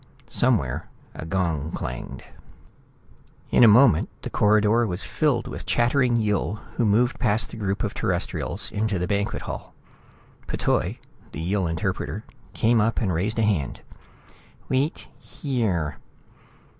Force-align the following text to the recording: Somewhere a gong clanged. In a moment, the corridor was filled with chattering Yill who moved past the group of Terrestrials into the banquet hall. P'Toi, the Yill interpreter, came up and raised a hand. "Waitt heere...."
Somewhere 0.25 0.87
a 1.13 1.27
gong 1.27 1.69
clanged. 1.73 2.23
In 3.51 3.63
a 3.63 3.67
moment, 3.67 4.09
the 4.23 4.31
corridor 4.31 4.87
was 4.87 5.03
filled 5.03 5.45
with 5.47 5.67
chattering 5.67 6.17
Yill 6.17 6.55
who 6.73 6.87
moved 6.87 7.19
past 7.19 7.51
the 7.51 7.57
group 7.57 7.83
of 7.83 7.93
Terrestrials 7.93 8.71
into 8.71 8.97
the 8.97 9.05
banquet 9.05 9.43
hall. 9.43 9.75
P'Toi, 10.47 10.97
the 11.33 11.39
Yill 11.39 11.67
interpreter, 11.67 12.23
came 12.55 12.81
up 12.81 12.99
and 12.99 13.13
raised 13.13 13.37
a 13.37 13.43
hand. 13.43 13.81
"Waitt 14.69 15.07
heere...." 15.23 15.97